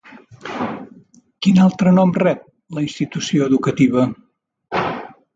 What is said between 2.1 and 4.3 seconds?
rep la institució educativa?